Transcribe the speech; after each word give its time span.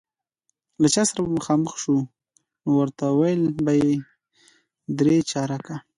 له 0.81 0.87
چا 0.93 1.03
سره 1.09 1.19
به 1.23 1.29
مخامخ 1.37 1.73
شو، 1.83 1.95
نو 2.63 2.69
ورته 2.79 3.05
ویل 3.19 3.43
به 3.63 3.71
یې 3.81 3.91
درې 4.99 5.17
چارکه. 5.31 5.75